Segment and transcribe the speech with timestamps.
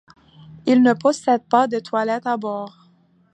[0.65, 2.89] Il ne possède pas de toilettes à bord.